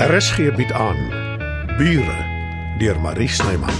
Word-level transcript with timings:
RSG 0.00 0.48
bied 0.56 0.72
aan 0.72 0.96
Bure 1.76 2.16
deur 2.78 3.00
Marie 3.00 3.28
Snyman. 3.28 3.68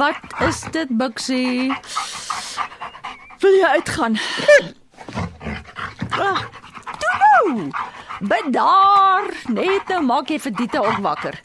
Wat 0.00 0.16
is 0.48 0.64
dit, 0.70 0.96
Buxie? 0.96 1.76
Wil 3.42 3.54
jy 3.58 3.68
uitgaan? 3.76 4.18
Ah, 6.10 6.42
Toe 7.02 7.14
nou. 7.22 7.70
Bedaar, 8.20 9.30
net 9.50 9.88
nou 9.90 10.02
maak 10.06 10.30
jy 10.30 10.38
vir 10.44 10.54
Dieter 10.60 10.84
ook 10.86 11.00
wakker. 11.02 11.40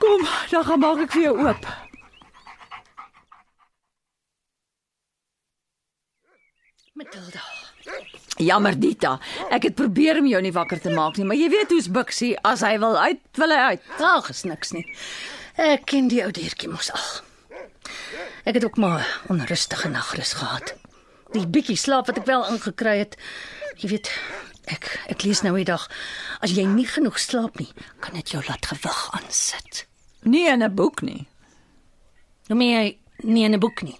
Kom, 0.00 0.24
dan 0.50 0.64
gaan 0.64 0.80
maak 0.80 1.02
ek 1.04 1.12
vir 1.16 1.26
jou 1.26 1.34
oop. 1.48 1.66
Matilda. 6.96 7.42
Jammer 8.36 8.74
Dita, 8.80 9.14
ek 9.54 9.68
het 9.70 9.76
probeer 9.78 10.18
om 10.20 10.26
jou 10.28 10.40
nie 10.44 10.52
wakker 10.52 10.80
te 10.82 10.90
maak 10.92 11.16
nie, 11.16 11.24
maar 11.28 11.38
jy 11.38 11.48
weet 11.52 11.70
hoe's 11.72 11.88
Buxie, 11.92 12.34
as 12.44 12.64
hy 12.66 12.74
wil 12.82 12.96
uit, 12.98 13.20
wil 13.40 13.52
hy 13.54 13.60
uit. 13.72 13.86
Ag, 14.04 14.28
is 14.32 14.42
niks 14.48 14.74
nie. 14.76 14.84
Ek 15.56 15.86
ken 15.88 16.10
die 16.12 16.20
ou 16.24 16.32
diertjie 16.36 16.68
mos 16.68 16.90
al. 16.92 17.06
Ek 18.46 18.58
het 18.58 18.66
ook 18.66 18.76
maar 18.82 19.00
'n 19.28 19.38
onrustige 19.38 19.88
nagrus 19.88 20.34
gehad. 20.36 20.74
Die 21.36 21.44
bietjie 21.52 21.76
slaap 21.76 22.08
wat 22.08 22.16
ek 22.22 22.28
wel 22.28 22.46
ingekry 22.48 22.96
het. 23.02 23.16
Jy 23.82 23.90
weet, 23.92 24.08
ek 24.72 24.88
ek 25.12 25.24
lees 25.26 25.42
nou 25.44 25.52
die 25.58 25.66
dag, 25.68 25.84
as 26.40 26.54
jy 26.56 26.64
nie 26.68 26.86
genoeg 26.88 27.18
slaap 27.20 27.58
nie, 27.60 27.68
kan 28.00 28.16
dit 28.16 28.32
jou 28.32 28.40
laat 28.46 28.64
gewig 28.70 29.02
aansit. 29.18 29.84
Nie 30.24 30.48
in 30.48 30.64
'n 30.64 30.74
boek 30.74 31.02
nie. 31.02 31.26
Nou 32.48 32.56
meen 32.58 32.72
jy 32.72 32.98
nie 33.28 33.44
in 33.44 33.54
'n 33.54 33.60
boek 33.60 33.82
nie. 33.82 33.98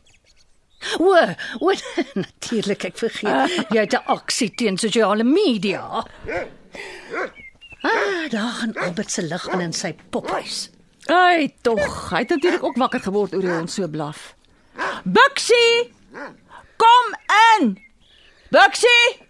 O, 0.98 1.12
o 1.60 1.72
natuurlik, 2.24 2.84
ek 2.84 2.98
vergeet. 2.98 3.68
Jy 3.70 3.80
het 3.84 3.94
'n 3.94 4.06
aksie 4.16 4.50
teen 4.54 4.78
sosiale 4.78 5.24
media. 5.24 6.04
Ah, 7.82 8.30
daar 8.30 8.52
gaan 8.60 8.74
Albert 8.74 9.10
se 9.10 9.22
lig 9.22 9.48
aan 9.48 9.60
in 9.60 9.72
sy 9.72 9.94
pophuis. 10.10 10.70
Ai, 11.06 11.54
tog, 11.62 12.10
hy 12.10 12.18
het 12.24 12.28
natuurlik 12.28 12.64
ook 12.64 12.76
wakker 12.76 13.00
geword 13.00 13.34
oor 13.34 13.40
die 13.40 13.50
hond 13.52 13.70
so 13.70 13.88
blaf. 13.88 14.34
Buxie! 15.04 15.92
Kom 16.76 17.14
in. 17.56 17.78
Buxie! 18.50 19.24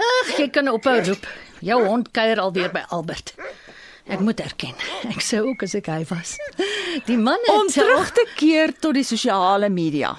Ag, 0.00 0.36
jy 0.38 0.48
kan 0.52 0.68
ophou 0.72 0.96
roep. 1.04 1.26
Jou 1.60 1.82
hond 1.84 2.08
kuier 2.16 2.40
alweer 2.40 2.72
by 2.72 2.86
Albert. 2.88 3.34
Ek 4.10 4.22
moet 4.24 4.40
erken, 4.42 4.74
ek 5.12 5.20
sou 5.22 5.44
ook 5.52 5.62
as 5.66 5.76
ek 5.78 5.90
hy 5.92 6.00
was. 6.08 6.34
Die 7.06 7.18
man 7.20 7.38
het 7.46 7.52
Om 7.52 7.68
terug 7.70 8.10
te 8.16 8.24
keer 8.34 8.72
tot 8.72 8.96
die 8.96 9.04
sosiale 9.06 9.68
media. 9.70 10.14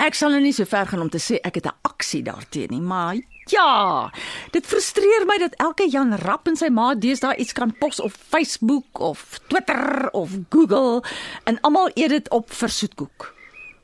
Ek 0.00 0.16
sal 0.16 0.32
nou 0.32 0.40
nie 0.40 0.54
so 0.56 0.64
ver 0.64 0.86
gaan 0.88 1.02
om 1.02 1.10
te 1.12 1.20
sê 1.20 1.36
ek 1.44 1.58
het 1.60 1.66
'n 1.66 1.76
aksie 1.84 2.22
daarteenoor 2.22 2.70
nie, 2.70 2.80
maar 2.80 3.16
ja, 3.50 4.10
dit 4.52 4.66
frustreer 4.66 5.26
my 5.26 5.36
dat 5.38 5.54
elke 5.58 5.88
Jan 5.90 6.14
Rap 6.16 6.48
en 6.48 6.56
sy 6.56 6.68
ma 6.68 6.94
deesdae 6.94 7.36
iets 7.36 7.52
kan 7.52 7.74
pos 7.78 8.00
op 8.00 8.12
Facebook 8.12 9.00
of 9.00 9.40
Twitter 9.48 10.08
of 10.12 10.30
Google 10.48 11.02
en 11.44 11.60
almal 11.60 11.90
eet 11.94 12.10
dit 12.10 12.30
op 12.30 12.50
vir 12.52 12.68
soetkoek. 12.68 13.34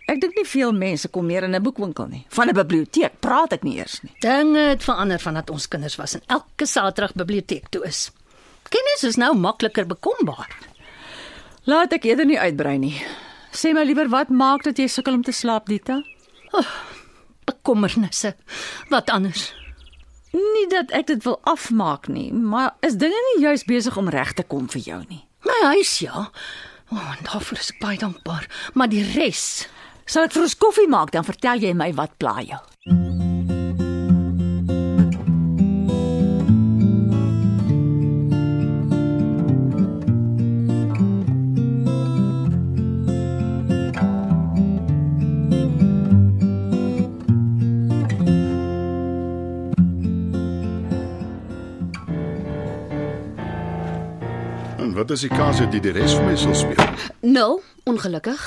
Ek 0.06 0.20
dink 0.22 0.36
nie 0.38 0.46
veel 0.46 0.70
mense 0.72 1.08
kom 1.10 1.26
meer 1.26 1.42
in 1.42 1.54
'n 1.54 1.62
boekwinkel 1.62 2.06
nie. 2.06 2.26
Van 2.28 2.48
'n 2.48 2.54
biblioteek 2.54 3.20
praat 3.20 3.52
ek 3.52 3.62
nie 3.64 3.78
eers 3.78 4.02
nie. 4.02 4.14
dinge 4.20 4.58
het 4.58 4.84
verander 4.84 5.18
vandat 5.18 5.50
ons 5.50 5.68
kinders 5.68 5.96
was 5.96 6.14
en 6.14 6.22
elke 6.26 6.66
Saterdag 6.66 7.14
biblioteek 7.14 7.68
toe 7.68 7.84
is. 7.84 8.10
Kennis 8.68 9.02
is 9.02 9.16
nou 9.16 9.34
makliker 9.34 9.86
bekombaar. 9.86 10.50
Laat 11.64 11.92
ek 11.92 12.04
eerder 12.04 12.26
nie 12.26 12.38
uitbrei 12.38 12.78
nie. 12.78 13.02
Sê 13.50 13.72
my 13.74 13.84
liewer 13.84 14.08
wat 14.08 14.28
maak 14.28 14.62
dat 14.62 14.78
jy 14.78 14.86
sukkel 14.86 15.14
om 15.14 15.22
te 15.22 15.32
slaap, 15.32 15.66
Dita? 15.66 16.02
Bekommernisse. 17.44 18.34
Wat 18.88 19.10
anders? 19.10 19.54
Nie 20.32 20.66
dat 20.68 20.90
ek 20.90 21.06
dit 21.06 21.24
wil 21.24 21.40
afmaak 21.42 22.08
nie, 22.08 22.32
maar 22.32 22.74
is 22.80 22.98
dinge 23.00 23.22
nie 23.34 23.42
juis 23.42 23.64
besig 23.64 23.96
om 23.96 24.08
reg 24.08 24.32
te 24.32 24.42
kom 24.42 24.68
vir 24.68 24.80
jou 24.80 25.04
nie? 25.08 25.24
My 25.46 25.60
huis 25.74 25.98
ja. 25.98 26.30
O, 26.90 26.94
oh, 26.94 27.14
en 27.18 27.24
daarvoor 27.24 27.58
is 27.58 27.70
ek 27.70 27.80
baie 27.80 27.98
dankbaar, 27.98 28.46
maar 28.74 28.88
die 28.88 29.02
res 29.14 29.66
Sal 30.06 30.28
ek 30.28 30.36
vir 30.36 30.44
ons 30.46 30.54
koffie 30.54 30.86
maak, 30.86 31.10
dan 31.10 31.26
vertel 31.26 31.58
jy 31.66 31.72
my 31.74 31.90
wat 31.98 32.12
pla 32.22 32.38
jou. 32.46 32.58
En 54.78 54.94
wat 54.94 55.10
is 55.10 55.26
die 55.26 55.32
kans 55.34 55.58
dat 55.58 55.74
jy 55.74 55.82
die 55.82 55.96
res 55.98 56.14
vir 56.14 56.30
my 56.30 56.38
sal 56.38 56.54
speel? 56.54 56.94
Nul, 57.26 57.58
ongelukkig 57.90 58.46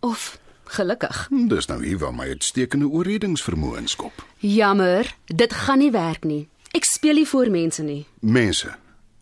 of 0.00 0.32
gelukkig. 0.74 1.26
Hm, 1.30 1.48
Dis 1.48 1.66
nou 1.70 1.80
hier 1.84 1.98
waar 1.98 2.14
my 2.14 2.26
uitstekende 2.34 2.86
oorredingsvermoë 2.88 3.78
inskop. 3.78 4.24
Jammer, 4.38 5.14
dit 5.26 5.52
gaan 5.52 5.78
nie 5.78 5.90
werk 5.94 6.24
nie. 6.24 6.48
Ek 6.74 6.84
speel 6.84 7.14
nie 7.20 7.26
vir 7.26 7.50
mense 7.50 7.82
nie. 7.82 8.06
Mense, 8.20 8.74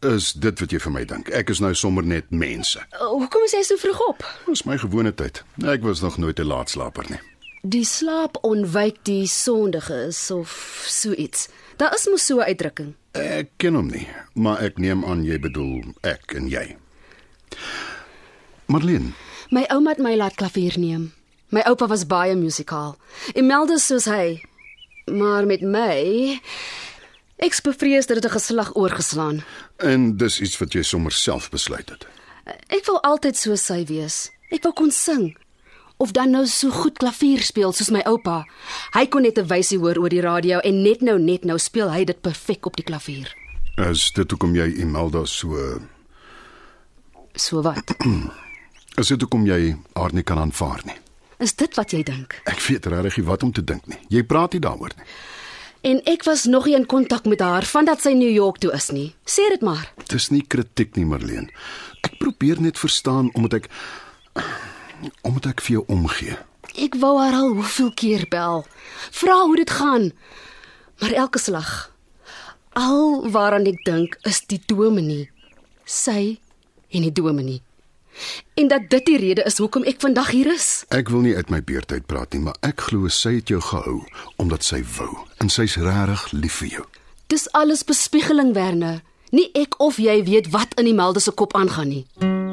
is 0.03 0.33
dit 0.33 0.61
wat 0.61 0.71
jy 0.73 0.79
vir 0.81 0.93
my 0.93 1.05
dink? 1.05 1.29
Ek 1.31 1.51
is 1.51 1.61
nou 1.61 1.75
sommer 1.75 2.03
net 2.05 2.31
mense. 2.31 2.81
Uh, 2.93 3.09
Hoekom 3.13 3.45
is 3.45 3.53
jy 3.53 3.63
so 3.63 3.77
vroeg 3.77 4.01
op? 4.09 4.25
Dis 4.47 4.65
my 4.65 4.79
gewone 4.79 5.13
tyd. 5.15 5.43
Ek 5.65 5.83
was 5.83 6.01
nog 6.01 6.17
nooit 6.19 6.39
'n 6.41 6.47
laatslaper 6.49 7.05
nie. 7.11 7.21
Die 7.65 7.85
slaap 7.85 8.39
ontwyk 8.43 8.97
die 9.05 9.27
sondige 9.27 10.07
is 10.09 10.31
of 10.31 10.85
so 10.89 11.13
iets. 11.13 11.49
Daar 11.77 11.95
is 11.95 12.09
mos 12.11 12.27
so 12.27 12.39
'n 12.41 12.45
uitdrukking. 12.49 12.95
Ek 13.13 13.49
ken 13.57 13.75
hom 13.75 13.87
nie, 13.87 14.09
maar 14.35 14.61
ek 14.63 14.79
neem 14.79 15.05
aan 15.05 15.25
jy 15.25 15.39
bedoel 15.39 15.83
ek 16.03 16.33
en 16.35 16.49
jy. 16.49 16.77
Marlene, 18.67 19.13
My 19.53 19.67
ouma 19.69 19.91
het 19.91 19.99
my 20.01 20.15
laat 20.17 20.35
klavier 20.35 20.79
neem. 20.81 21.13
My 21.53 21.61
oupa 21.69 21.87
was 21.91 22.07
baie 22.09 22.35
musikaal. 22.39 22.97
Imelda 23.37 23.77
soos 23.79 24.07
hy. 24.09 24.41
Maar 25.13 25.47
met 25.47 25.61
my 25.63 26.41
ek's 27.43 27.61
bevrees 27.61 28.07
dat 28.07 28.23
dit 28.23 28.25
'n 28.31 28.35
geslag 28.39 28.75
oorgeslaan. 28.77 29.43
en 29.79 30.17
dis 30.17 30.41
iets 30.41 30.59
wat 30.59 30.73
jy 30.73 30.83
sommer 30.83 31.13
self 31.13 31.51
besluit 31.51 31.89
het. 31.91 32.07
Ek 32.69 32.87
wil 32.87 33.01
altyd 33.03 33.37
so 33.37 33.55
sy 33.57 33.85
wees. 33.85 34.31
Ek 34.51 34.63
wou 34.63 34.73
kon 34.73 34.91
sing 34.91 35.37
of 35.99 36.11
dan 36.13 36.31
nou 36.31 36.47
so 36.47 36.71
goed 36.71 36.99
klavier 36.99 37.41
speel 37.43 37.73
soos 37.73 37.91
my 37.91 38.01
oupa. 38.07 38.45
Hy 38.93 39.07
kon 39.07 39.23
net 39.23 39.39
'n 39.39 39.47
wysie 39.47 39.79
hoor 39.79 39.99
oor 39.99 40.09
die 40.09 40.21
radio 40.21 40.59
en 40.59 40.83
net 40.83 41.01
nou 41.03 41.19
net 41.19 41.45
nou 41.45 41.59
speel 41.59 41.91
hy 41.91 42.05
dit 42.05 42.21
perfek 42.23 42.67
op 42.67 42.77
die 42.77 42.85
klavier. 42.85 43.35
Is 43.91 44.11
dit 44.13 44.31
hoekom 44.31 44.55
jy 44.55 44.81
Imelda 44.81 45.25
so 45.27 45.81
So 47.35 47.63
wat? 47.63 47.95
is 49.01 49.09
dit 49.09 49.21
hoekom 49.21 49.47
jy 49.47 49.77
haar 49.95 50.13
nie 50.13 50.23
kan 50.23 50.39
aanvaar 50.39 50.81
nie? 50.85 50.97
Is 51.43 51.57
dit 51.59 51.75
wat 51.75 51.91
jy 51.91 52.05
dink? 52.07 52.37
Ek 52.47 52.61
weet 52.69 52.87
regtig 52.87 53.17
nie 53.19 53.27
wat 53.27 53.43
om 53.43 53.51
te 53.55 53.65
dink 53.67 53.87
nie. 53.91 53.99
Jy 54.15 54.23
praat 54.31 54.55
nie 54.55 54.63
daaroor 54.63 54.93
nie. 54.95 55.07
En 55.83 55.99
ek 56.07 56.23
was 56.29 56.45
nog 56.47 56.69
nie 56.71 56.77
in 56.79 56.87
kontak 56.87 57.25
met 57.27 57.41
haar 57.43 57.67
vandat 57.67 58.05
sy 58.05 58.13
New 58.15 58.31
York 58.31 58.61
toe 58.63 58.71
is 58.77 58.93
nie. 58.95 59.09
Sê 59.27 59.49
dit 59.51 59.65
maar. 59.67 59.89
Dis 60.07 60.29
nie 60.31 60.45
kritiek 60.47 60.95
nie, 60.95 61.07
Marlene. 61.09 61.51
Ek 62.07 62.15
probeer 62.21 62.63
net 62.63 62.79
verstaan 62.79 63.33
omdat 63.35 63.59
ek 63.59 63.67
omdat 65.27 65.51
ek 65.51 65.65
vir 65.67 65.81
jou 65.81 65.85
omgee. 65.91 66.39
Ek 66.79 66.95
wou 67.03 67.17
haar 67.19 67.35
al 67.41 67.57
hoeveel 67.59 67.91
keer 67.99 68.29
bel. 68.31 68.63
Vra 69.11 69.41
hoe 69.43 69.59
dit 69.59 69.75
gaan. 69.81 70.13
Maar 71.03 71.19
elke 71.25 71.43
slag 71.43 71.91
al 72.79 73.27
waaraan 73.35 73.67
ek 73.69 73.83
dink 73.85 74.15
is 74.31 74.39
die 74.47 74.63
dominee. 74.71 75.27
Sy 75.85 76.39
en 76.95 77.11
die 77.11 77.13
dominee. 77.13 77.61
En 78.55 78.69
dat 78.69 78.91
dit 78.91 79.07
die 79.07 79.19
rede 79.19 79.43
is 79.49 79.59
hoekom 79.59 79.85
ek 79.89 80.01
vandag 80.01 80.31
hier 80.31 80.53
is. 80.53 80.85
Ek 80.89 81.09
wil 81.09 81.25
nie 81.25 81.37
uit 81.37 81.51
my 81.51 81.63
beurt 81.65 81.93
uit 81.93 82.07
praat 82.07 82.33
nie, 82.33 82.43
maar 82.43 82.57
ek 82.61 82.89
glo 82.89 83.09
sy 83.09 83.39
het 83.41 83.49
jou 83.49 83.61
gehou 83.61 84.03
omdat 84.37 84.65
sy 84.65 84.83
wou 84.99 85.13
en 85.39 85.49
sy's 85.53 85.77
regtig 85.81 86.29
lief 86.33 86.61
vir 86.63 86.69
jou. 86.79 86.87
Dis 87.33 87.49
alles 87.57 87.85
bespiegeling, 87.85 88.53
Werner. 88.55 89.01
Nie 89.33 89.49
ek 89.57 89.79
of 89.81 89.97
jy 89.97 90.19
weet 90.27 90.51
wat 90.53 90.77
in 90.77 90.85
die 90.85 90.97
melde 90.97 91.21
se 91.25 91.33
kop 91.33 91.57
aangaan 91.57 91.89
nie. 91.89 92.05
Dis 92.21 92.52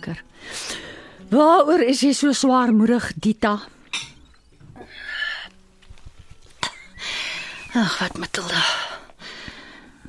lekker. 0.00 0.22
Waaroor 1.30 1.82
is 1.84 2.00
jy 2.02 2.12
so 2.16 2.32
swaarmoedig, 2.32 3.12
Dita? 3.20 3.60
Ag, 7.72 7.98
wat 8.00 8.16
Matilda. 8.18 8.62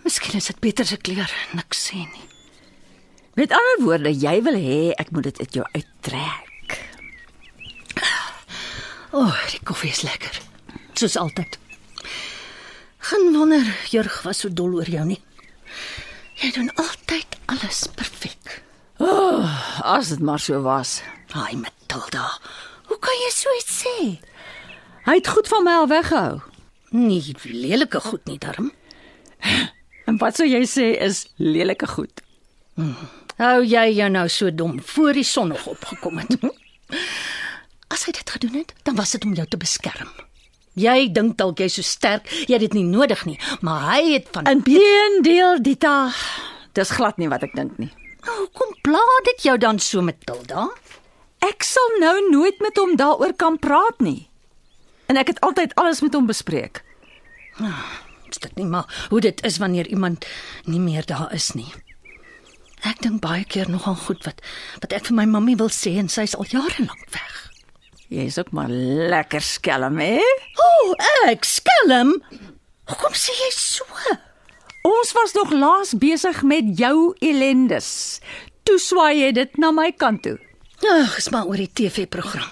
Miskien 0.03 0.39
is 0.39 0.49
dit 0.49 0.59
beter 0.63 0.87
as 0.87 0.95
ek 0.95 1.11
leer 1.11 1.29
niks 1.53 1.83
sê 1.91 1.99
nie. 1.99 2.27
Met 3.37 3.53
ander 3.53 3.83
woorde, 3.83 4.11
jy 4.11 4.39
wil 4.43 4.57
hê 4.57 4.79
ek 4.99 5.11
moet 5.13 5.29
dit 5.29 5.43
uit 5.43 5.59
jou 5.59 5.67
uittrek. 5.75 6.79
O, 9.11 9.25
oh, 9.27 9.37
die 9.51 9.59
koffie 9.67 9.91
is 9.91 10.01
lekker. 10.07 10.39
Soos 10.95 11.19
altyd. 11.19 11.59
Geen 13.11 13.33
wonder 13.35 13.65
Jurg 13.91 14.21
was 14.23 14.41
so 14.41 14.49
dol 14.49 14.79
oor 14.79 14.89
jou 14.89 15.03
nie. 15.05 15.19
Jy 16.41 16.53
doen 16.55 16.71
altyd 16.79 17.37
alles 17.51 17.85
perfek. 17.99 18.61
As 19.01 20.09
dit 20.09 20.19
maar 20.19 20.39
so 20.39 20.61
was. 20.61 21.01
Ai 21.33 21.55
Matilda, 21.55 22.27
hoe 22.87 22.97
kan 22.99 23.17
jy 23.23 23.29
so 23.33 23.53
iets 23.57 23.83
sê? 23.83 23.97
Hy 25.07 25.15
het 25.17 25.27
goed 25.27 25.47
van 25.49 25.63
my 25.65 25.75
al 25.81 25.87
weggehou. 25.89 26.41
Nie 26.91 27.21
lelike 27.43 28.01
goed 28.03 28.25
nie, 28.27 28.37
darm. 28.37 28.71
En 30.05 30.17
wat 30.19 30.35
sou 30.37 30.45
jy 30.47 30.61
sê 30.67 30.91
is 31.01 31.23
lelike 31.39 31.87
goed? 31.87 32.21
Hou 33.39 33.61
jy 33.65 33.87
jou 33.95 34.09
nou 34.11 34.27
so 34.29 34.51
dom 34.51 34.75
voor 34.93 35.13
die 35.17 35.25
son 35.25 35.53
nog 35.53 35.65
opgekom 35.71 36.19
het? 36.21 36.35
As 37.91 38.05
hy 38.05 38.13
dit 38.17 38.29
gedoen 38.35 38.59
het, 38.61 38.75
dan 38.83 38.99
was 38.99 39.15
dit 39.15 39.25
om 39.25 39.33
jou 39.37 39.47
te 39.47 39.57
beskerm. 39.61 40.11
Jy 40.79 41.09
dink 41.11 41.37
dalk 41.39 41.59
jy's 41.59 41.79
so 41.79 41.83
sterk, 41.83 42.29
jy 42.47 42.55
het 42.55 42.63
dit 42.69 42.77
nie 42.79 42.85
nodig 42.87 43.25
nie, 43.27 43.39
maar 43.65 43.89
hy 43.89 44.13
het 44.13 44.29
van 44.35 44.47
Inteendeel, 44.47 45.59
Dita, 45.63 46.11
dis 46.77 46.93
glad 46.95 47.19
nie 47.19 47.27
wat 47.31 47.43
ek 47.43 47.57
dink 47.57 47.75
nie. 47.81 47.89
Nou, 48.25 48.37
Hoekom 48.41 48.73
pla 48.85 49.01
dit 49.25 49.43
jou 49.47 49.57
dan 49.57 49.79
so 49.79 50.01
Matilda? 50.05 50.67
Ek 51.41 51.63
sal 51.65 51.95
nou 52.01 52.15
nooit 52.29 52.59
met 52.61 52.77
hom 52.77 52.95
daaroor 52.99 53.33
kan 53.37 53.57
praat 53.59 54.01
nie. 54.03 54.29
En 55.09 55.17
ek 55.17 55.33
het 55.33 55.39
altyd 55.45 55.73
alles 55.81 56.01
met 56.05 56.13
hom 56.13 56.27
bespreek. 56.29 56.83
Is 58.31 58.39
dit 58.39 58.53
nie 58.55 58.65
maar 58.69 58.87
hoe 59.09 59.19
dit 59.21 59.41
is 59.45 59.57
wanneer 59.59 59.87
iemand 59.91 60.25
nie 60.65 60.79
meer 60.79 61.05
daar 61.05 61.33
is 61.35 61.51
nie? 61.57 61.67
Ek 62.87 63.01
dink 63.03 63.19
baie 63.21 63.43
keer 63.45 63.69
nogal 63.69 63.97
goed 64.07 64.23
wat 64.25 64.39
wat 64.81 64.93
ek 64.95 65.09
vir 65.09 65.17
my 65.19 65.25
mammie 65.29 65.57
wil 65.59 65.69
sê 65.73 65.97
en 66.01 66.09
sy's 66.09 66.33
al 66.37 66.47
jare 66.49 66.85
lank 66.85 67.09
weg. 67.13 67.35
Jy 68.11 68.25
is 68.31 68.37
ook 68.39 68.51
maar 68.55 68.69
lekker 69.11 69.43
skelm, 69.45 69.99
hè? 70.01 70.17
O, 70.59 70.69
oh, 70.91 71.27
ek 71.29 71.45
skelm. 71.47 72.15
Hoekom 72.89 73.13
sê 73.15 73.35
jy 73.37 73.51
so? 73.55 73.85
Ons 74.87 75.11
was 75.13 75.33
nog 75.37 75.51
laas 75.53 75.93
besig 75.97 76.41
met 76.43 76.77
jou 76.77 77.13
ellendes. 77.19 78.19
Toe 78.65 78.79
swaai 78.81 79.19
jy 79.21 79.31
dit 79.37 79.57
na 79.61 79.71
my 79.75 79.91
kant 79.91 80.23
toe. 80.25 80.37
Ag, 80.81 81.17
is 81.21 81.29
maar 81.29 81.45
oor 81.49 81.61
die 81.61 81.69
TV-program. 81.69 82.49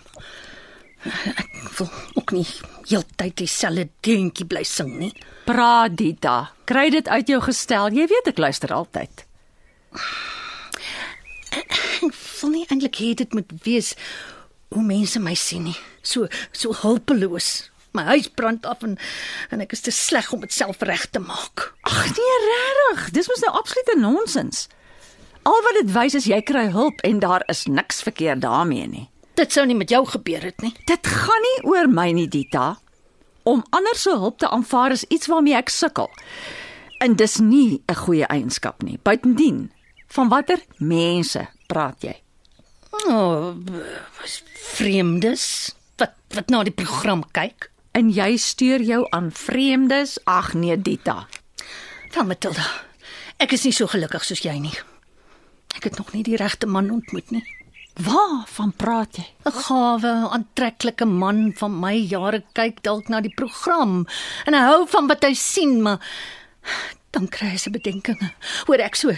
Ek 1.09 1.71
wil 1.79 1.89
ook 2.19 2.33
nie 2.35 2.45
heeltyd 2.89 3.37
dieselfde 3.39 3.87
dingetjie 4.05 4.45
bly 4.49 4.63
sing 4.67 4.91
nie. 4.99 5.11
Praat 5.47 5.95
Dita, 5.97 6.51
kry 6.69 6.89
dit 6.93 7.07
uit 7.07 7.31
jou 7.31 7.39
gestel. 7.41 7.93
Jy 7.95 8.05
weet 8.11 8.29
ek 8.33 8.41
luister 8.41 8.73
altyd. 8.75 9.25
Ek 11.55 12.13
voel 12.13 12.53
nie 12.53 12.65
eintlik 12.69 12.99
hê 13.01 13.13
dit 13.17 13.33
moet 13.33 13.49
wees 13.65 13.95
hoe 14.69 14.83
mense 14.85 15.19
my 15.23 15.33
sien 15.33 15.65
nie. 15.71 15.77
So 16.05 16.27
so 16.51 16.75
hulpeloos. 16.83 17.69
My 17.91 18.03
huis 18.03 18.27
brand 18.27 18.65
af 18.65 18.83
en 18.85 18.97
en 19.49 19.61
ek 19.61 19.71
is 19.73 19.81
te 19.81 19.91
sleg 19.91 20.31
om 20.33 20.43
dit 20.45 20.53
self 20.53 20.81
reg 20.85 21.07
te 21.09 21.19
maak. 21.19 21.73
Ag 21.81 22.11
nee, 22.17 22.35
regtig. 22.45 23.09
Dis 23.17 23.29
mos 23.31 23.41
nou 23.45 23.53
absolute 23.57 23.95
nonsens. 23.99 24.67
Al 25.49 25.63
wat 25.65 25.79
dit 25.81 25.93
wys 25.95 26.17
is 26.19 26.27
jy 26.29 26.41
kry 26.45 26.67
hulp 26.73 27.01
en 27.07 27.19
daar 27.23 27.43
is 27.49 27.65
niks 27.65 28.03
verkeerd 28.05 28.43
daarmee 28.45 28.87
nie. 28.87 29.07
Dit 29.39 29.55
sou 29.55 29.65
nie 29.65 29.77
met 29.77 29.89
jou 29.89 30.03
gebeur 30.05 30.43
het 30.43 30.61
nie. 30.61 30.73
Dit 30.85 31.07
gaan 31.07 31.45
nie 31.45 31.57
oor 31.71 31.87
my 31.87 32.11
nie, 32.11 32.27
Dita. 32.27 32.77
Om 33.47 33.63
ander 33.73 33.95
se 33.95 34.11
hulp 34.11 34.37
te 34.39 34.49
aanvaar 34.49 34.91
is 34.91 35.07
iets 35.07 35.31
waarmee 35.31 35.55
ek 35.55 35.71
sukkel. 35.73 36.09
En 36.99 37.15
dis 37.15 37.37
nie 37.39 37.81
'n 37.87 37.95
goeie 37.95 38.27
eienskap 38.27 38.83
nie. 38.83 38.99
Buitendien, 39.03 39.71
van 40.07 40.29
watter 40.29 40.59
mense 40.77 41.47
praat 41.67 42.01
jy? 42.03 42.15
O, 42.91 43.13
oh, 43.13 43.55
vreemdes 44.75 45.75
wat 45.97 46.13
wat 46.35 46.49
na 46.49 46.63
die 46.63 46.73
program 46.73 47.23
kyk. 47.31 47.71
En 47.91 48.09
jy 48.13 48.37
steur 48.37 48.81
jou 48.81 49.05
aan 49.09 49.31
vreemdes? 49.31 50.17
Ag 50.23 50.53
nee, 50.53 50.77
Dita. 50.77 51.27
Wel 52.13 52.25
Matilda, 52.25 52.65
ek 53.37 53.53
is 53.57 53.63
nie 53.67 53.73
so 53.75 53.87
gelukkig 53.87 54.23
soos 54.25 54.43
jy 54.45 54.55
nie. 54.59 54.75
Ek 55.77 55.83
het 55.89 55.97
nog 55.97 56.13
nie 56.13 56.23
die 56.23 56.37
regte 56.39 56.67
man 56.67 56.89
ontmoet 56.91 57.31
nie. 57.31 57.43
Waarvan 57.99 58.71
praat 58.79 59.17
jy? 59.19 59.25
'n 59.45 59.51
Gawe, 59.51 60.13
aantreklike 60.31 61.05
man 61.05 61.51
van 61.53 61.79
my 61.79 61.95
jare 61.95 62.43
kyk 62.53 62.81
dalk 62.83 63.09
na 63.09 63.19
die 63.21 63.33
program 63.35 64.07
en 64.45 64.53
hy 64.53 64.61
hou 64.71 64.87
van 64.87 65.07
wat 65.07 65.23
hy 65.23 65.33
sien, 65.33 65.81
maar 65.83 65.99
dan 67.11 67.27
kry 67.27 67.49
hy 67.51 67.57
se 67.57 67.69
bedenkinge 67.69 68.31
oor 68.67 68.79
ek 68.79 68.95
so 68.95 69.11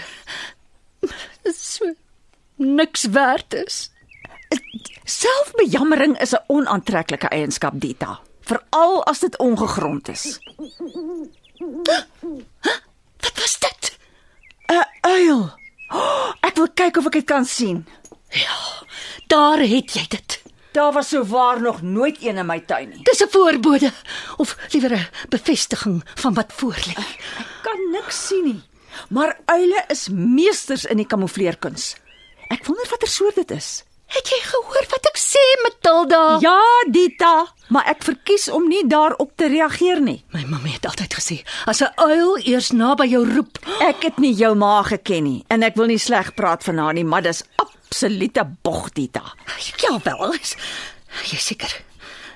so 1.54 1.94
niks 2.58 3.06
werd 3.14 3.54
is. 3.54 3.92
Selfbejammering 5.06 6.18
is 6.22 6.34
'n 6.34 6.44
onaantreklike 6.48 7.30
eienskap, 7.30 7.80
Dita, 7.80 8.20
veral 8.42 9.04
as 9.04 9.20
dit 9.20 9.38
ongegrond 9.38 10.08
is. 10.10 10.40
Wat 13.22 13.36
was 13.36 13.60
dit? 13.60 13.98
'n 14.72 14.86
Uil. 15.02 15.60
Oh, 15.92 16.32
ek 16.42 16.56
wil 16.56 16.70
kyk 16.74 16.98
of 16.98 17.06
ek 17.06 17.12
dit 17.12 17.26
kan 17.26 17.46
sien. 17.46 17.86
Daar 19.28 19.60
het 19.60 19.94
jy 19.94 20.06
dit. 20.08 20.42
Daar 20.72 20.94
was 20.94 21.10
so 21.10 21.24
waar 21.24 21.62
nog 21.62 21.82
nooit 21.82 22.18
een 22.24 22.38
in 22.38 22.46
my 22.46 22.60
tuin 22.60 22.90
nie. 22.90 23.04
Dis 23.04 23.22
'n 23.24 23.30
voorbode 23.30 23.92
of 24.38 24.58
liewer 24.72 24.94
'n 24.96 25.08
bevestiging 25.30 26.04
van 26.16 26.34
wat 26.34 26.54
voorlê. 26.54 26.96
Ek 26.96 27.60
kan 27.62 27.92
niks 27.92 28.28
sien 28.28 28.44
nie. 28.44 28.62
Maar 29.10 29.40
uile 29.46 29.84
is 29.88 30.08
meesters 30.10 30.86
in 30.86 30.98
die 30.98 31.06
kamoufleerkuns. 31.06 31.96
Ek 32.48 32.66
wonder 32.66 32.88
watter 32.90 33.08
soort 33.08 33.36
dit 33.36 33.52
is. 33.52 33.84
Het 34.12 34.28
jy 34.28 34.40
gehoor 34.44 34.86
wat 34.92 35.06
ek 35.08 35.18
sê, 35.22 35.42
Matilda? 35.64 36.38
Ja, 36.44 36.58
Dita, 36.92 37.46
maar 37.72 37.88
ek 37.88 38.04
verkies 38.04 38.50
om 38.52 38.66
nie 38.68 38.82
daarop 38.88 39.32
te 39.40 39.48
reageer 39.48 40.02
nie. 40.04 40.18
My 40.36 40.44
mamma 40.44 40.68
het 40.74 40.86
altyd 40.90 41.14
gesê, 41.16 41.38
as 41.66 41.82
'n 41.82 41.94
uil 41.96 42.38
eers 42.44 42.72
naby 42.72 43.08
jou 43.08 43.24
roep, 43.26 43.60
Ek 43.80 44.04
het 44.04 44.18
nie 44.20 44.34
jou 44.34 44.56
ma 44.56 44.84
geken 44.84 45.24
nie 45.24 45.46
en 45.50 45.64
ek 45.64 45.76
wil 45.76 45.88
nie 45.88 45.98
sleg 45.98 46.34
praat 46.36 46.64
van 46.64 46.78
haar 46.78 46.94
nie, 46.94 47.04
maar 47.04 47.22
dis 47.22 47.44
absolute 47.58 48.44
bog, 48.62 48.92
Dita. 48.94 49.34
ja 49.78 50.00
wel, 50.04 50.34
jy 51.32 51.38
seker 51.38 51.82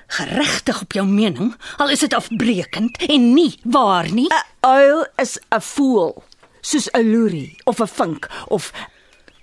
geregtig 0.08 0.80
op 0.82 0.92
jou 0.92 1.04
mening, 1.06 1.54
al 1.78 1.88
is 1.90 2.00
dit 2.00 2.14
afbreekend 2.14 2.96
en 3.08 3.34
nie 3.34 3.58
waar 3.64 4.10
nie. 4.12 4.28
'n 4.28 4.44
Uil 4.66 5.06
is 5.18 5.38
'n 5.52 5.60
voël, 5.60 6.22
soos 6.60 6.88
'n 6.94 7.12
loerie 7.12 7.56
of 7.64 7.80
'n 7.80 7.86
vink 7.86 8.28
of 8.48 8.72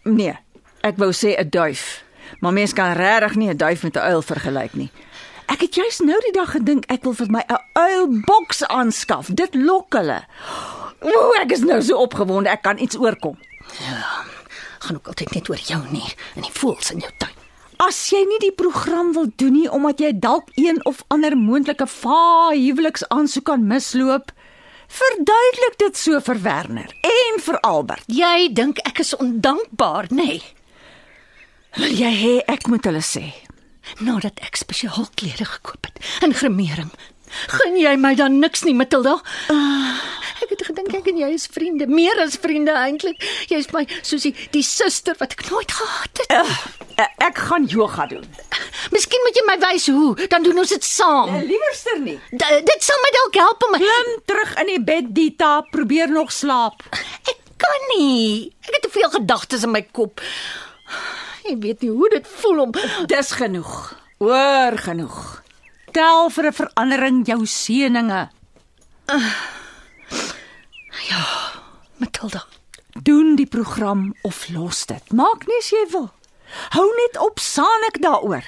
nee, 0.04 0.38
ek 0.82 0.98
wou 0.98 1.12
sê 1.12 1.38
'n 1.38 1.50
duif. 1.50 2.04
Maar 2.40 2.54
mens 2.54 2.74
kan 2.74 2.94
regtig 2.94 3.36
nie 3.36 3.50
'n 3.50 3.58
duif 3.58 3.84
met 3.84 3.96
'n 3.96 4.00
uil 4.00 4.22
vergelyk 4.22 4.74
nie. 4.74 4.92
Ek 5.46 5.62
het 5.62 5.76
juis 5.76 6.00
nou 6.00 6.20
die 6.20 6.32
dag 6.32 6.52
gedink 6.52 6.86
ek 6.88 7.04
wil 7.04 7.14
vir 7.14 7.30
my 7.30 7.44
'n 7.48 7.60
uilboks 7.74 8.64
aanskaf. 8.68 9.28
Dit 9.28 9.56
lok 9.56 9.94
hulle. 9.94 10.24
Ooh, 11.04 11.36
ek 11.42 11.52
is 11.52 11.60
nou 11.60 11.82
so 11.82 11.98
opgewonde 11.98 12.50
ek 12.50 12.62
kan 12.62 12.80
iets 12.80 12.98
oorkom. 12.98 13.38
Gaan 14.80 14.96
ook 14.96 15.08
altyd 15.08 15.34
net 15.34 15.50
oor 15.50 15.58
jou 15.58 15.82
nie 15.92 16.16
en 16.36 16.42
die 16.42 16.52
voëls 16.52 16.92
in 16.92 17.00
jou 17.00 17.12
tuin. 17.18 17.36
As 17.78 18.10
jy 18.10 18.22
nie 18.28 18.40
die 18.40 18.56
program 18.56 19.14
wil 19.14 19.28
doen 19.36 19.52
nie 19.52 19.70
omdat 19.72 20.00
jy 20.00 20.12
dalk 20.20 20.48
een 20.56 20.86
of 20.86 21.04
ander 21.08 21.38
moontlike 21.38 21.88
va 21.88 22.50
huweliksaansoek 22.54 23.44
kan 23.44 23.68
misloop, 23.68 24.32
verduidelik 24.88 25.78
dit 25.78 25.98
so 25.98 26.20
vir 26.20 26.42
Werner 26.42 26.96
en 27.02 27.40
vir 27.42 27.60
Albert. 27.60 28.04
Jy 28.08 28.54
dink 28.54 28.80
ek 28.88 29.00
is 29.00 29.16
ondankbaar, 29.16 30.08
nê? 30.12 30.26
Nee. 30.26 30.63
Wil 31.78 31.96
jy 31.98 32.12
hê 32.14 32.34
ek 32.52 32.68
moet 32.70 32.86
hulle 32.86 33.02
sê? 33.02 33.24
Nadat 34.04 34.38
ek 34.46 34.60
spesiaal 34.62 35.08
klere 35.18 35.48
gekoop 35.48 35.90
het 35.90 35.98
en 36.26 36.34
gremering. 36.38 36.92
Gun 37.50 37.78
jy 37.82 37.96
my 37.98 38.14
dan 38.14 38.38
niks 38.38 38.62
nie, 38.62 38.76
Matilda? 38.78 39.16
Uh, 39.50 39.96
ek 40.44 40.54
het 40.54 40.62
gedink 40.68 40.94
ek 41.00 41.08
en 41.10 41.18
jy 41.24 41.32
is 41.34 41.48
vriende, 41.50 41.88
meer 41.90 42.20
as 42.22 42.38
vriende 42.42 42.76
eintlik. 42.78 43.24
Jy's 43.50 43.72
my 43.74 43.88
soos 44.06 44.28
die, 44.28 44.36
die 44.54 44.62
suster 44.66 45.18
wat 45.18 45.34
ek 45.34 45.42
nooit 45.50 45.74
gehad 45.74 46.22
het. 46.22 46.36
Uh, 46.94 47.08
ek 47.26 47.42
gaan 47.50 47.66
yoga 47.72 48.06
doen. 48.12 48.28
Miskien 48.94 49.26
moet 49.26 49.40
jy 49.40 49.46
my 49.48 49.58
wys 49.64 49.88
hoe, 49.90 50.28
dan 50.30 50.46
doen 50.46 50.62
ons 50.62 50.74
dit 50.76 50.86
saam. 50.86 51.34
Liewerster 51.48 52.04
nie. 52.04 52.20
D 52.30 52.52
dit 52.68 52.86
sal 52.86 53.02
my 53.02 53.14
dalk 53.18 53.40
help 53.42 53.66
om 53.66 53.74
my 53.74 53.82
Klim 53.82 54.12
terug 54.30 54.54
in 54.62 54.70
die 54.76 54.84
bed, 54.92 55.10
Dita, 55.18 55.56
probeer 55.74 56.14
nog 56.14 56.30
slaap. 56.36 56.86
Ek 56.94 57.42
kan 57.64 57.90
nie. 57.96 58.52
Ek 58.68 58.78
het 58.78 58.86
te 58.86 58.94
veel 58.94 59.10
gedagtes 59.18 59.66
in 59.66 59.74
my 59.74 59.82
kop. 59.90 60.22
Jy 61.44 61.58
weet 61.60 61.82
nie 61.82 61.90
hoe 61.92 62.10
dit 62.10 62.28
voel 62.28 62.60
om 62.68 62.72
Dis 63.14 63.32
genoeg. 63.32 63.74
Oor 64.24 64.78
genoeg. 64.78 65.44
Tel 65.92 66.30
vir 66.30 66.46
'n 66.50 66.54
verandering 66.54 67.26
jou 67.28 67.46
seëninge. 67.46 68.30
Matilda. 71.98 72.44
Doen 73.04 73.36
die 73.36 73.46
program 73.48 74.14
of 74.22 74.50
los 74.50 74.86
dit. 74.86 75.12
Maak 75.12 75.48
nie 75.48 75.58
as 75.58 75.70
jy 75.74 75.86
wil. 75.92 76.12
Hou 76.76 76.86
net 77.00 77.18
op 77.22 77.40
saan 77.40 77.88
ek 77.90 78.02
daaroor. 78.02 78.46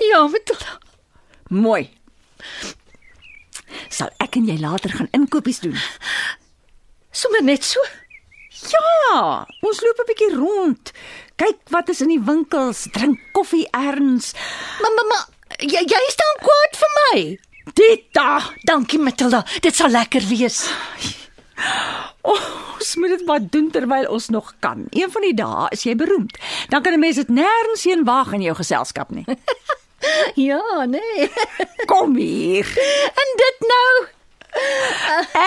Ja, 0.00 0.26
Matilda. 0.26 0.78
Mooi. 1.48 1.90
Sal 3.88 4.10
ek 4.20 4.36
en 4.36 4.48
jy 4.48 4.58
later 4.60 4.90
gaan 4.96 5.08
inkopies 5.16 5.60
doen? 5.64 5.76
Sommer 7.12 7.42
net 7.44 7.64
so. 7.64 7.80
Ja, 8.72 9.46
ons 9.60 9.80
loop 9.84 9.98
'n 10.00 10.08
bietjie 10.08 10.34
rond. 10.36 10.92
Kyk 11.36 11.58
wat 11.74 11.88
is 11.92 12.00
in 12.00 12.08
die 12.14 12.20
winkels, 12.24 12.86
drink 12.94 13.20
koffie 13.36 13.66
erns. 13.76 14.32
Mamma, 14.80 15.02
ma, 15.10 15.18
jy 15.60 15.82
jy 15.84 16.02
staan 16.14 16.38
kwaad 16.40 16.78
vir 16.80 16.94
my. 17.00 17.20
Dita, 17.76 18.28
Dankie 18.64 18.98
Matilda. 19.02 19.42
Dit 19.60 19.74
sal 19.76 19.90
lekker 19.92 20.24
wees. 20.30 20.62
ons 22.26 22.90
moet 23.00 23.12
dit 23.16 23.24
maar 23.26 23.42
doen 23.42 23.70
terwyl 23.70 24.08
ons 24.12 24.28
nog 24.32 24.54
kan. 24.64 24.86
Een 24.90 25.10
van 25.12 25.22
die 25.26 25.34
dae 25.36 25.68
is 25.76 25.84
jy 25.86 25.94
beroemd. 25.98 26.36
Dan 26.72 26.82
kan 26.82 26.92
'n 26.92 27.00
mens 27.00 27.16
dit 27.16 27.28
nêrens 27.28 27.84
heen 27.84 28.04
waag 28.04 28.32
in 28.32 28.42
jou 28.42 28.54
geselskap 28.56 29.10
nie. 29.10 29.24
Ja, 30.34 30.84
nee. 30.84 31.30
Kom 31.86 32.14
hier. 32.16 32.66
En 33.16 33.30
dit 33.36 33.56
nou? 33.60 34.06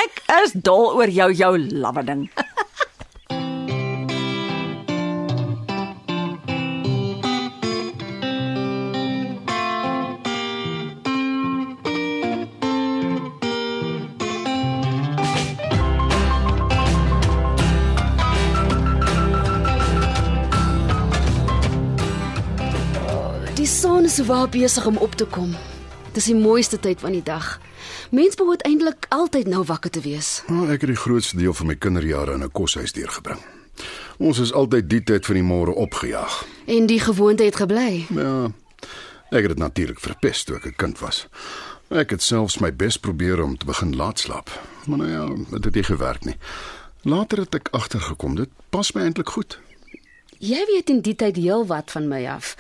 Ek 0.04 0.22
is 0.44 0.52
dol 0.54 0.96
oor 0.98 1.08
jou 1.08 1.32
jou 1.32 1.58
lawwe 1.58 2.04
ding. 2.04 2.30
son 24.20 24.28
is 24.28 24.36
waar 24.36 24.50
besig 24.50 24.86
om 24.86 24.98
op 24.98 25.16
te 25.16 25.26
kom. 25.26 25.56
Dis 26.12 26.26
die 26.26 26.36
mooiste 26.36 26.80
tyd 26.80 27.00
van 27.00 27.12
die 27.12 27.24
dag. 27.24 27.60
Mens 28.12 28.36
behoort 28.36 28.62
eintlik 28.68 29.06
altyd 29.10 29.48
nou 29.48 29.64
wakker 29.64 29.90
te 29.90 30.02
wees. 30.02 30.44
Nou, 30.48 30.66
ek 30.72 30.82
het 30.82 30.92
die 30.92 31.00
grootste 31.00 31.38
deel 31.38 31.54
van 31.54 31.68
my 31.68 31.76
kinderjare 31.76 32.34
in 32.34 32.44
'n 32.44 32.52
koshuis 32.52 32.92
deurgebring. 32.92 33.40
Ons 34.18 34.40
is 34.40 34.54
altyd 34.54 34.90
die 34.90 35.04
tyd 35.04 35.26
van 35.26 35.36
die 35.36 35.44
môre 35.44 35.72
opgejaag. 35.72 36.46
En 36.66 36.86
die 36.86 37.00
gewoonte 37.00 37.44
het 37.44 37.56
gebly. 37.56 38.06
Ja. 38.10 38.52
Ek 39.30 39.42
het 39.42 39.48
dit 39.48 39.58
natuurlik 39.58 40.00
verpes 40.00 40.44
toe 40.44 40.56
ek 40.56 40.66
'n 40.66 40.76
kind 40.76 41.00
was. 41.00 41.28
Ek 41.90 42.10
het 42.10 42.22
selfs 42.22 42.60
my 42.60 42.76
bes 42.76 42.98
probeer 42.98 43.44
om 43.44 43.58
te 43.58 43.66
begin 43.66 43.96
laat 43.96 44.20
slaap. 44.20 44.50
Maar 44.86 44.98
nou 44.98 45.10
ja, 45.10 45.26
dit 45.50 45.64
het 45.64 45.74
nie 45.74 45.84
gewerk 45.84 46.26
nie. 46.26 46.38
Later 47.02 47.38
het 47.38 47.56
ek 47.56 47.68
agtergekom 47.72 48.36
dit 48.36 48.50
pas 48.70 48.92
my 48.92 49.02
eintlik 49.02 49.30
goed. 49.30 49.60
Jy 50.40 50.62
weet 50.70 50.90
in 50.90 51.02
die 51.04 51.16
tyd 51.20 51.36
heel 51.36 51.66
wat 51.68 51.92
van 51.92 52.08
my 52.08 52.22
af. 52.32 52.54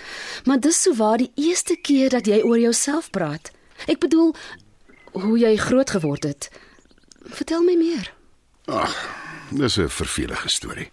Maar 0.45 0.59
dis 0.59 0.81
sou 0.83 0.95
waar 0.99 1.17
die 1.17 1.31
eerste 1.39 1.77
keer 1.79 2.09
dat 2.11 2.27
jy 2.27 2.41
oor 2.43 2.59
jouself 2.59 3.09
praat. 3.09 3.51
Ek 3.87 4.01
bedoel 4.03 4.33
hoe 5.15 5.37
jy 5.39 5.55
groot 5.57 5.89
geword 5.95 6.27
het. 6.27 6.49
Vertel 7.23 7.63
my 7.63 7.75
meer. 7.79 8.11
Dis 9.49 9.77
'n 9.79 9.89
vervelige 9.89 10.49
storie. 10.49 10.89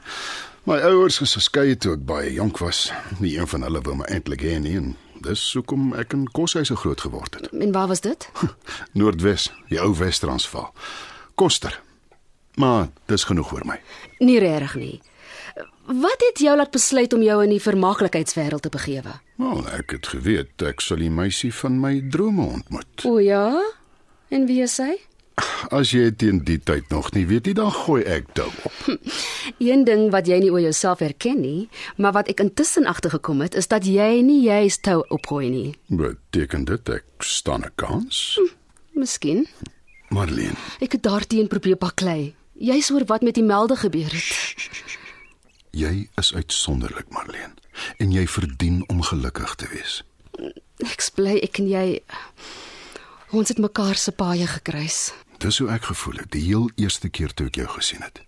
My 0.64 0.78
ouers 0.80 1.20
is 1.20 1.34
geskei 1.34 1.76
toe 1.76 1.92
ek 1.92 2.04
baie 2.04 2.32
jonk 2.32 2.58
was. 2.58 2.92
Nie 3.18 3.38
een 3.38 3.46
van 3.46 3.62
hulle 3.62 3.80
wou 3.80 3.94
my 3.96 4.04
eintlik 4.04 4.42
hê 4.42 4.58
nie 4.58 4.76
en 4.76 4.96
dis 5.20 5.52
hoekom 5.52 5.92
ek 5.94 6.12
in 6.12 6.24
koshuise 6.32 6.76
groot 6.76 7.00
geword 7.00 7.34
het. 7.34 7.48
En 7.52 7.72
waar 7.72 7.86
was 7.86 8.00
dit? 8.00 8.30
Noordwes, 8.92 9.52
die 9.68 9.80
ou 9.80 9.94
Wes-Transvaal. 9.96 10.72
Koster. 11.34 11.80
Maar 12.54 12.88
dis 13.06 13.24
genoeg 13.24 13.52
oor 13.52 13.66
my. 13.66 13.80
Nie 14.18 14.38
regtig 14.38 14.74
nie. 14.74 15.02
Wat 15.86 16.22
het 16.30 16.38
jou 16.42 16.56
laat 16.56 16.70
besluit 16.74 17.12
om 17.14 17.22
jou 17.22 17.42
in 17.44 17.50
die 17.54 17.62
vermaaklikheidswêreld 17.62 18.62
te 18.66 18.68
begewe? 18.74 19.12
Wel, 19.38 19.60
ek 19.78 19.90
het 19.94 20.06
geweet 20.06 20.62
ek 20.66 20.80
sal 20.82 20.98
die 20.98 21.10
meisie 21.10 21.52
van 21.54 21.76
my 21.80 22.00
drome 22.10 22.42
ontmoet. 22.58 23.04
O 23.06 23.18
ja. 23.22 23.52
En 24.34 24.46
wie 24.46 24.62
is 24.64 24.74
sy? 24.74 24.96
As 25.70 25.90
jy 25.92 26.08
teen 26.16 26.40
die 26.48 26.56
tyd 26.58 26.88
nog 26.90 27.12
nie 27.12 27.26
weet 27.28 27.46
nie, 27.46 27.54
dan 27.54 27.70
gooi 27.70 28.00
ek 28.08 28.30
dou 28.34 28.48
op. 28.64 28.98
Een 29.60 29.84
ding 29.84 30.08
wat 30.10 30.26
jy 30.26 30.38
nie 30.40 30.50
oor 30.50 30.60
jouself 30.64 30.98
herken 31.04 31.40
nie, 31.44 31.68
maar 32.00 32.12
wat 32.16 32.30
ek 32.32 32.40
intussen 32.40 32.86
agtergekom 32.88 33.44
het, 33.44 33.54
is 33.54 33.68
dat 33.68 33.84
jy 33.86 34.22
nie 34.24 34.40
juist 34.48 34.82
tou 34.82 35.02
opgooi 35.12 35.50
nie. 35.52 35.74
Beteken 35.92 36.64
dit 36.64 36.88
ek 36.88 37.04
staan 37.22 37.62
'n 37.68 37.72
kans? 37.76 38.40
Miskien. 38.96 39.46
Marlene, 40.08 40.56
Ek 40.80 40.92
het 40.92 41.02
daarteen 41.02 41.48
probeer 41.48 41.76
baklei. 41.76 42.34
Jy's 42.58 42.90
oor 42.90 43.04
wat 43.06 43.22
met 43.22 43.34
die 43.34 43.44
melde 43.44 43.76
gebeur 43.76 44.08
het. 44.10 44.32
Jy 45.76 46.08
is 46.20 46.32
uitsonderlik, 46.34 47.08
Marlene, 47.12 47.54
en 48.00 48.12
jy 48.12 48.26
verdien 48.26 48.82
om 48.92 49.02
gelukkig 49.04 49.54
te 49.60 49.68
wees. 49.72 50.00
Ek 50.84 51.04
bly 51.16 51.38
ek 51.44 51.60
en 51.62 51.68
jy 51.70 51.86
ons 53.36 53.48
het 53.48 53.60
mekaar 53.60 53.96
se 54.00 54.12
paaie 54.12 54.46
gekruis. 54.48 55.12
Dis 55.42 55.58
hoe 55.60 55.68
ek 55.72 55.90
gevoel 55.90 56.22
het 56.22 56.30
die 56.32 56.44
heel 56.46 56.70
eerste 56.80 57.08
keer 57.12 57.32
toe 57.36 57.48
ek 57.50 57.58
jou 57.60 57.68
gesien 57.74 58.04
het. 58.04 58.22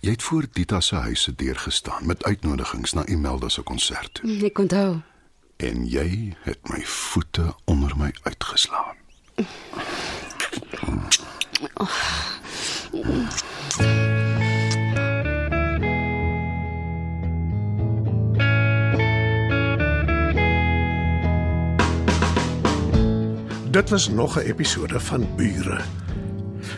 Jy 0.00 0.16
het 0.16 0.24
voor 0.24 0.48
Dita 0.52 0.80
se 0.80 0.96
huis 1.08 1.26
se 1.26 1.34
deur 1.36 1.58
gestaan 1.60 2.06
met 2.08 2.24
uitnodigings 2.24 2.96
na 2.96 3.04
Imelda 3.06 3.48
se 3.52 3.62
konsert 3.62 4.14
toe. 4.20 4.38
Ek 4.48 4.58
onthou. 4.58 5.00
En 5.60 5.84
jy 5.88 6.34
het 6.44 6.68
my 6.72 6.80
voete 6.88 7.52
onder 7.68 7.92
my 8.00 8.12
uitgeslaan. 8.24 8.96
Dit 23.74 23.90
was 23.90 24.08
nog 24.08 24.36
'n 24.36 24.40
episode 24.40 25.00
van 25.00 25.26
Bure. 25.36 25.80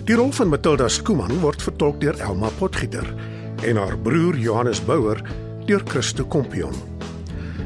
Die 0.05 0.15
rol 0.15 0.33
van 0.33 0.49
Matilda 0.49 0.89
Skuman 0.89 1.41
word 1.41 1.63
vertolk 1.63 2.01
deur 2.01 2.19
Elma 2.19 2.49
Potgieter 2.59 3.15
en 3.63 3.77
haar 3.77 3.99
broer 3.99 4.37
Johannes 4.37 4.85
Bouwer 4.85 5.23
deur 5.65 5.83
Christo 5.85 6.25
Kompion. 6.25 6.73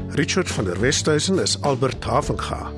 Richard 0.09 0.51
van 0.51 0.63
der 0.63 0.79
Westhuizen 0.79 1.39
is 1.39 1.61
Albert 1.61 2.03
Havenga. 2.03 2.71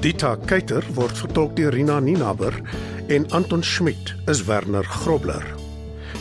Dita 0.00 0.36
Keiter 0.44 0.84
word 0.94 1.18
vertolk 1.18 1.56
deur 1.56 1.72
Rina 1.72 2.00
Ninaber 2.00 2.60
en 3.06 3.30
Anton 3.30 3.62
Schmidt 3.62 4.14
is 4.26 4.44
Werner 4.44 4.84
Grobler. 4.84 5.54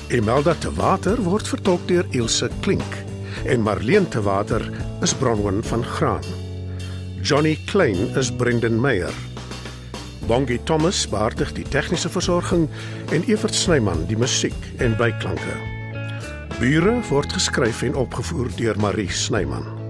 Imelda 0.07 0.53
te 0.53 0.73
Water 0.73 1.23
word 1.23 1.47
vertolk 1.47 1.87
deur 1.87 2.05
Ilse 2.09 2.49
Klink 2.59 3.03
en 3.45 3.61
Marlene 3.61 4.07
te 4.07 4.21
Water 4.21 4.71
is 5.01 5.13
Bronwyn 5.13 5.63
van 5.63 5.83
Graan. 5.83 6.42
Johnny 7.23 7.55
Klein 7.67 8.11
is 8.17 8.29
Brendan 8.35 8.81
Meyer. 8.81 9.13
Bongie 10.27 10.59
Thomas 10.67 11.05
beheerdig 11.07 11.53
die 11.55 11.63
tegniese 11.63 12.09
versorging 12.11 12.65
en 13.15 13.23
Evert 13.31 13.55
Snyman 13.55 14.03
die 14.09 14.17
musiek 14.19 14.57
en 14.83 14.97
byklanke. 14.99 15.55
Bure 16.59 16.97
word 17.07 17.31
geskryf 17.31 17.85
en 17.87 17.95
opgevoer 17.95 18.51
deur 18.59 18.75
Marie 18.83 19.07
Snyman. 19.07 19.82